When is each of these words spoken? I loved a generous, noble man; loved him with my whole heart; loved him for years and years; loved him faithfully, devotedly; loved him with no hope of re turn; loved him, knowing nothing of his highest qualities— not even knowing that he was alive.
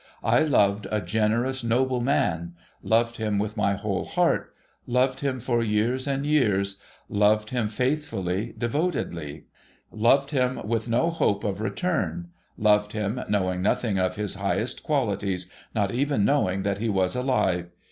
I 0.23 0.39
loved 0.41 0.87
a 0.89 0.99
generous, 0.99 1.63
noble 1.63 2.01
man; 2.01 2.55
loved 2.81 3.17
him 3.17 3.37
with 3.37 3.55
my 3.55 3.75
whole 3.75 4.05
heart; 4.05 4.51
loved 4.87 5.19
him 5.19 5.39
for 5.39 5.61
years 5.61 6.07
and 6.07 6.25
years; 6.25 6.79
loved 7.07 7.51
him 7.51 7.67
faithfully, 7.67 8.55
devotedly; 8.57 9.45
loved 9.91 10.31
him 10.31 10.59
with 10.67 10.89
no 10.89 11.11
hope 11.11 11.43
of 11.43 11.61
re 11.61 11.69
turn; 11.69 12.29
loved 12.57 12.93
him, 12.93 13.21
knowing 13.29 13.61
nothing 13.61 13.99
of 13.99 14.15
his 14.15 14.33
highest 14.33 14.81
qualities— 14.81 15.51
not 15.75 15.93
even 15.93 16.25
knowing 16.25 16.63
that 16.63 16.79
he 16.79 16.89
was 16.89 17.15
alive. 17.15 17.69